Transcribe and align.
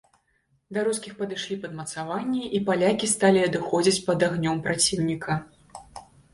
Да 0.77 0.85
рускіх 0.87 1.13
падышлі 1.19 1.57
падмацаванні, 1.65 2.41
і 2.61 2.63
палякі 2.71 3.11
сталі 3.15 3.45
адыходзіць 3.51 4.03
пад 4.11 4.29
агнём 4.31 4.57
праціўніка. 4.67 5.41